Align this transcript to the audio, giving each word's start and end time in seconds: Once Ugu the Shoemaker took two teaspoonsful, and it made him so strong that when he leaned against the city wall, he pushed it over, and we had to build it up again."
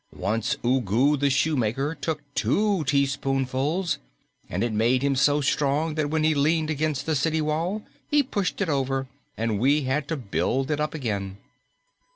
Once 0.15 0.57
Ugu 0.63 1.15
the 1.15 1.29
Shoemaker 1.29 1.93
took 1.93 2.23
two 2.33 2.83
teaspoonsful, 2.85 3.87
and 4.49 4.63
it 4.63 4.73
made 4.73 5.03
him 5.03 5.15
so 5.15 5.41
strong 5.41 5.93
that 5.93 6.09
when 6.09 6.23
he 6.23 6.33
leaned 6.33 6.71
against 6.71 7.05
the 7.05 7.15
city 7.15 7.39
wall, 7.39 7.83
he 8.09 8.23
pushed 8.23 8.61
it 8.61 8.67
over, 8.67 9.05
and 9.37 9.59
we 9.59 9.83
had 9.83 10.07
to 10.07 10.17
build 10.17 10.71
it 10.71 10.79
up 10.79 10.95
again." 10.95 11.37